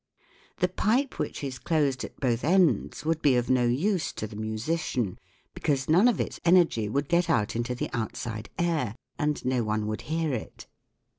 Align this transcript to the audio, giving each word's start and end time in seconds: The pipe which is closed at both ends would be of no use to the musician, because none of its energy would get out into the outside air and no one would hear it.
The 0.57 0.67
pipe 0.67 1.19
which 1.19 1.43
is 1.43 1.59
closed 1.59 2.03
at 2.03 2.19
both 2.19 2.43
ends 2.43 3.05
would 3.05 3.21
be 3.21 3.35
of 3.35 3.51
no 3.51 3.65
use 3.65 4.11
to 4.13 4.25
the 4.25 4.35
musician, 4.35 5.19
because 5.53 5.87
none 5.87 6.07
of 6.07 6.19
its 6.19 6.39
energy 6.43 6.89
would 6.89 7.07
get 7.07 7.29
out 7.29 7.55
into 7.55 7.75
the 7.75 7.91
outside 7.93 8.49
air 8.57 8.95
and 9.19 9.45
no 9.45 9.63
one 9.63 9.85
would 9.85 10.01
hear 10.09 10.33
it. 10.33 10.65